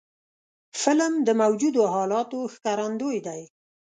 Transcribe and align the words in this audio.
فلم 0.81 1.13
د 1.27 1.29
موجودو 1.41 1.81
حالاتو 1.93 2.39
ښکارندوی 2.53 3.17
دی 3.27 3.41